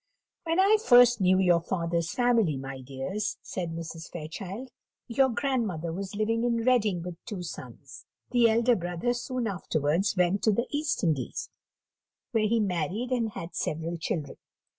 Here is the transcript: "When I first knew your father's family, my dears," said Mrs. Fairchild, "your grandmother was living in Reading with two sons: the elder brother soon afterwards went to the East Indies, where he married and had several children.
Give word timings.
"When 0.45 0.59
I 0.59 0.77
first 0.83 1.21
knew 1.21 1.37
your 1.37 1.61
father's 1.61 2.09
family, 2.11 2.57
my 2.57 2.81
dears," 2.81 3.37
said 3.43 3.69
Mrs. 3.69 4.09
Fairchild, 4.09 4.71
"your 5.07 5.29
grandmother 5.29 5.93
was 5.93 6.15
living 6.15 6.43
in 6.43 6.65
Reading 6.65 7.03
with 7.03 7.23
two 7.25 7.43
sons: 7.43 8.07
the 8.31 8.49
elder 8.49 8.75
brother 8.75 9.13
soon 9.13 9.45
afterwards 9.45 10.15
went 10.17 10.41
to 10.41 10.51
the 10.51 10.65
East 10.71 11.03
Indies, 11.03 11.51
where 12.31 12.47
he 12.47 12.59
married 12.59 13.11
and 13.11 13.33
had 13.33 13.53
several 13.53 13.95
children. 13.95 14.37